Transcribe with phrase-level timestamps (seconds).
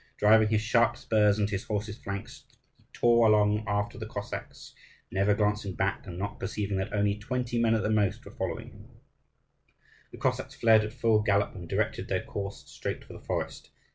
[0.17, 4.73] Driving his sharp spurs into his horse's flanks, he tore along after the Cossacks,
[5.11, 8.71] never glancing back, and not perceiving that only twenty men at the most were following
[8.71, 8.87] him.
[10.11, 13.69] The Cossacks fled at full gallop, and directed their course straight for the forest.